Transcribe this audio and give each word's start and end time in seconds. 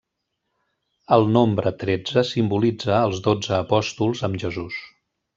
El 1.17 1.25
nombre 1.35 1.73
tretze 1.83 2.23
simbolitza 2.29 2.95
els 3.09 3.19
dotze 3.27 3.53
apòstols 3.57 4.23
amb 4.29 4.41
Jesús. 4.45 4.79